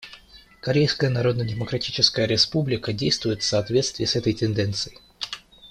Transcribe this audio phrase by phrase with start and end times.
[0.61, 4.97] Корейская Народно-Демократическая Республика действует в соответствии с этой тенденцией.